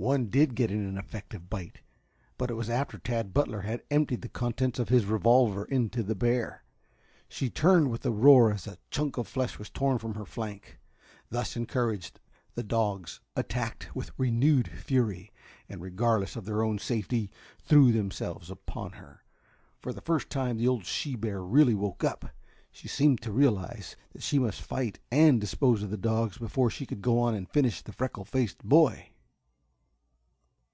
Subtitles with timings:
[0.00, 1.82] One did get in an effective bite,
[2.38, 6.14] but it was after Tad Butler had emptied the contents of his revolver into the
[6.14, 6.64] bear.
[7.28, 10.78] She turned with a roar as a chunk of flesh was torn from her flank.
[11.28, 12.18] Thus encouraged,
[12.54, 15.34] the dogs attacked with renewed fury,
[15.68, 19.22] and, regardless of their own safety, threw themselves upon her.
[19.80, 22.24] For the first time the old she bear really woke up.
[22.70, 26.86] She seemed to realize that she must fight and dispose of the dogs before she
[26.86, 29.10] could go on and finish the freckle faced boy.